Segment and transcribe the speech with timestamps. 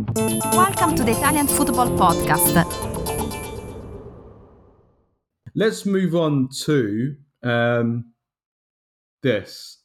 [0.00, 2.54] Welcome to the Italian Football Podcast.
[5.54, 8.12] Let's move on to um,
[9.22, 9.82] this.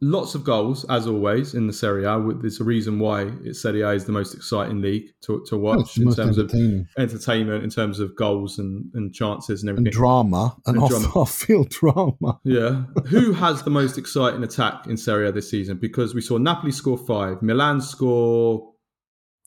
[0.00, 2.32] Lots of goals, as always, in the Serie A.
[2.40, 5.98] There's a reason why it's Serie A is the most exciting league to, to watch
[5.98, 6.54] in terms of
[6.96, 9.88] entertainment, in terms of goals and, and chances and everything.
[9.88, 11.08] And drama, and, and off, drama.
[11.16, 12.38] off-field drama.
[12.44, 12.84] Yeah.
[13.08, 15.78] Who has the most exciting attack in Serie A this season?
[15.78, 18.74] Because we saw Napoli score five, Milan score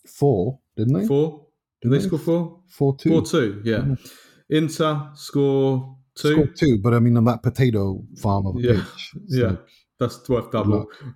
[0.07, 1.07] four, didn't they?
[1.07, 1.45] Four.
[1.81, 2.59] Did, they, they, score four?
[2.67, 3.09] Four two.
[3.09, 3.61] Four two.
[3.63, 3.95] Yeah.
[4.49, 6.33] Inter score two.
[6.33, 8.73] Score two, but I mean on that potato farm of a yeah.
[8.73, 9.11] pitch.
[9.27, 9.55] Yeah.
[10.01, 10.87] That's worth double.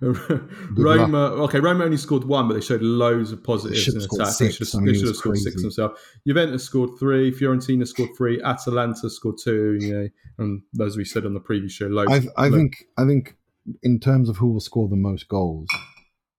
[0.76, 4.28] Roma, okay, Roma only scored one, but they showed loads of positives in attack.
[4.28, 4.38] Six.
[4.38, 6.00] They should, have, I mean, they should have scored six themselves.
[6.24, 9.76] Juventus scored three, Fiorentina scored three, Atalanta scored two.
[9.80, 10.08] You know,
[10.38, 12.12] and as we said on the previous show, loads.
[12.12, 13.34] I, I think, I think,
[13.82, 15.66] in terms of who will score the most goals,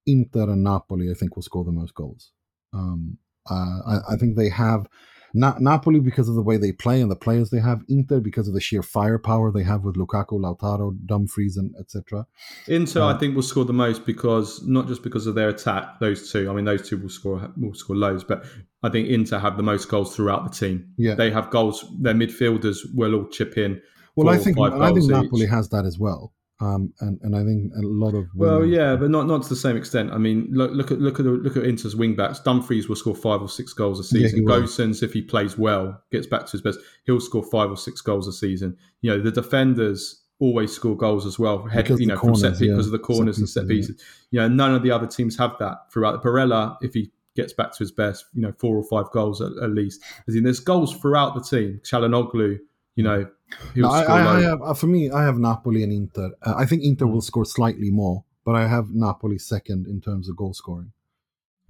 [0.06, 2.32] Inter and Napoli, I think, will score the most goals.
[2.74, 3.18] Um,
[3.50, 4.88] uh, I, I, think they have
[5.34, 7.84] Na- Napoli because of the way they play and the players they have.
[7.88, 12.26] Inter because of the sheer firepower they have with Lukaku, Lautaro, Dumfries, and etc.
[12.68, 16.00] Inter, uh, I think, will score the most because not just because of their attack.
[16.00, 18.46] Those two, I mean, those two will score will score loads, but
[18.84, 20.94] I think Inter have the most goals throughout the team.
[20.98, 21.86] Yeah, they have goals.
[22.00, 23.82] Their midfielders will all chip in.
[24.16, 25.50] Well, I think I think Napoli each.
[25.50, 26.34] has that as well.
[26.60, 29.56] Um, and and I think a lot of well, yeah, but not not to the
[29.56, 30.12] same extent.
[30.12, 32.40] I mean, look look at look at the, look at Inter's wing backs.
[32.40, 34.42] Dumfries will score five or six goals a season.
[34.42, 37.78] Yeah, Gosens, if he plays well, gets back to his best, he'll score five or
[37.78, 38.76] six goals a season.
[39.02, 41.66] You know, the defenders always score goals as well.
[41.66, 42.72] Head, you know, corners, from set yeah.
[42.72, 44.04] because of the corners set and set pieces.
[44.32, 44.44] Yeah.
[44.44, 46.24] You know, none of the other teams have that throughout.
[46.24, 49.52] Barella, if he gets back to his best, you know, four or five goals at,
[49.62, 50.02] at least.
[50.28, 51.80] As in, there's goals throughout the team.
[51.84, 52.58] Calhanoglu,
[52.98, 53.30] you know,
[53.76, 56.32] no, I, I, I, have uh, for me, I have Napoli and Inter.
[56.42, 60.28] Uh, I think Inter will score slightly more, but I have Napoli second in terms
[60.28, 60.92] of goal scoring.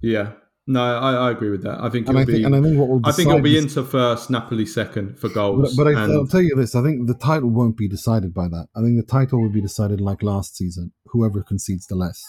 [0.00, 0.32] Yeah,
[0.66, 1.80] no, I, I agree with that.
[1.80, 2.44] I think it'll I think, be.
[2.44, 5.28] And I think what will I think it'll be is, Inter first, Napoli second for
[5.28, 5.76] goals.
[5.76, 8.48] But, but I, will tell you this: I think the title won't be decided by
[8.48, 8.68] that.
[8.74, 10.92] I think the title will be decided like last season.
[11.08, 12.24] Whoever concedes the less,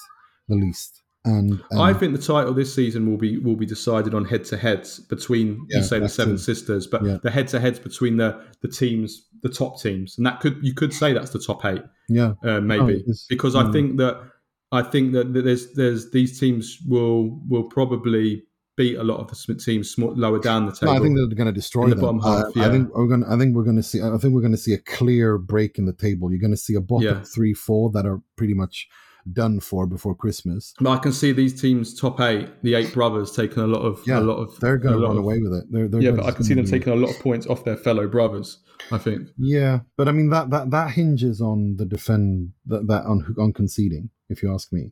[0.49, 1.03] the least.
[1.25, 4.45] And, and, I think the title this season will be will be decided on head
[4.45, 6.37] to heads between yeah, you say the Seven.
[6.37, 7.17] Sisters, but yeah.
[7.21, 10.73] the head to heads between the the teams, the top teams, and that could you
[10.73, 14.31] could say that's the top eight, yeah, uh, maybe oh, because I think that
[14.71, 18.43] I think that there's there's these teams will will probably
[18.77, 20.93] beat a lot of the teams lower down the table.
[20.93, 22.01] No, I think they're going to destroy the them.
[22.01, 22.45] bottom half.
[22.45, 22.67] Uh, yeah.
[22.67, 23.25] I think we're going.
[23.25, 24.01] I think we're going to see.
[24.01, 26.31] I think we're going to see a clear break in the table.
[26.31, 27.23] You're going to see a bottom yeah.
[27.23, 28.87] three, four that are pretty much
[29.33, 30.73] done for before Christmas.
[30.85, 34.19] I can see these teams top eight, the eight brothers, taking a lot of yeah,
[34.19, 34.59] a lot of.
[34.59, 35.65] They're going to run of, away with it.
[35.69, 37.77] They're, they're yeah, but I can see them taking a lot of points off their
[37.77, 38.59] fellow brothers.
[38.91, 39.29] I think.
[39.37, 43.53] Yeah, but I mean that that that hinges on the defend that that on on
[43.53, 44.09] conceding.
[44.29, 44.91] If you ask me,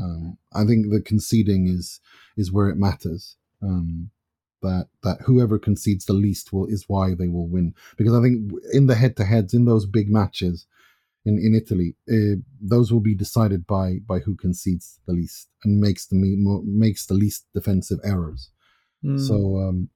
[0.00, 2.00] um, I think the conceding is
[2.36, 3.36] is where it matters.
[3.62, 4.10] Um,
[4.62, 8.52] that that whoever concedes the least will is why they will win because I think
[8.72, 10.66] in the head to heads in those big matches
[11.24, 15.80] in in Italy, uh, those will be decided by by who concedes the least and
[15.80, 16.16] makes the
[16.64, 18.50] makes the least defensive errors.
[19.04, 19.20] Mm.
[19.20, 19.58] So.
[19.58, 19.90] Um,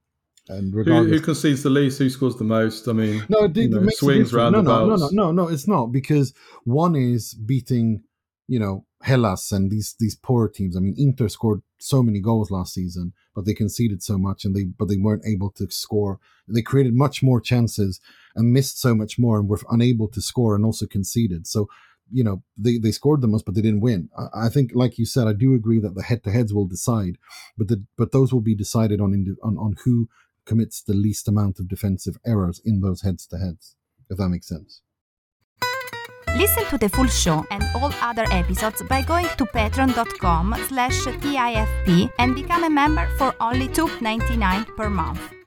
[0.47, 1.97] and who, who, concedes the least?
[1.97, 2.87] Who scores the most?
[2.87, 5.47] I mean, no, it, you know, swings no, no, no, no, no.
[5.47, 6.35] It's not because
[6.65, 8.03] one is beating,
[8.47, 10.77] you know, Hellas and these these poorer teams.
[10.77, 14.55] I mean, Inter scored so many goals last season, but they conceded so much, and
[14.55, 16.19] they but they weren't able to score.
[16.47, 17.99] They created much more chances
[18.35, 21.47] and missed so much more and were unable to score and also conceded.
[21.47, 21.67] So,
[22.11, 24.09] you know, they, they scored the most, but they didn't win.
[24.17, 26.67] I, I think, like you said, I do agree that the head to heads will
[26.67, 27.17] decide,
[27.57, 30.09] but the, but those will be decided on, on on who
[30.45, 33.75] commits the least amount of defensive errors in those heads to heads,
[34.09, 34.81] if that makes sense.
[36.35, 42.11] Listen to the full show and all other episodes by going to patreon.com slash TIFP
[42.19, 45.44] and become a member for only $2.99 per month.